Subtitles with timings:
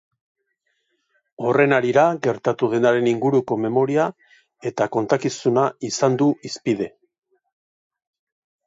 [1.49, 4.09] Horren harira, gertatu denaren inguruko memoria
[4.71, 6.91] eta kontakizuna izan du hizpide.